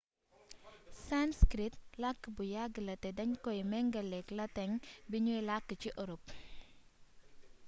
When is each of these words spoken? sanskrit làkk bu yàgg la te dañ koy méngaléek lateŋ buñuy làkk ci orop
sanskrit 1.07 1.73
làkk 2.01 2.21
bu 2.35 2.43
yàgg 2.53 2.75
la 2.87 2.95
te 3.03 3.09
dañ 3.17 3.31
koy 3.43 3.59
méngaléek 3.71 4.27
lateŋ 4.37 4.69
buñuy 5.09 5.41
làkk 5.49 5.69
ci 5.81 5.89
orop 6.01 6.23